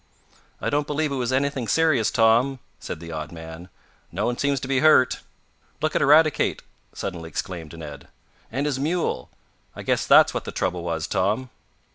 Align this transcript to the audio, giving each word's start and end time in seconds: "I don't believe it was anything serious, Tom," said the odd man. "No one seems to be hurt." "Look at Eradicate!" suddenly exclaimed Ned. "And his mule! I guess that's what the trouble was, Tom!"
"I 0.59 0.71
don't 0.71 0.87
believe 0.87 1.11
it 1.11 1.15
was 1.21 1.31
anything 1.31 1.67
serious, 1.67 2.09
Tom," 2.09 2.57
said 2.79 2.99
the 2.99 3.11
odd 3.11 3.31
man. 3.31 3.69
"No 4.11 4.25
one 4.25 4.35
seems 4.35 4.59
to 4.61 4.67
be 4.67 4.79
hurt." 4.79 5.19
"Look 5.79 5.95
at 5.95 6.01
Eradicate!" 6.01 6.63
suddenly 6.91 7.29
exclaimed 7.29 7.77
Ned. 7.77 8.07
"And 8.51 8.65
his 8.65 8.79
mule! 8.79 9.29
I 9.75 9.83
guess 9.83 10.07
that's 10.07 10.33
what 10.33 10.45
the 10.45 10.51
trouble 10.51 10.81
was, 10.81 11.05
Tom!" 11.05 11.51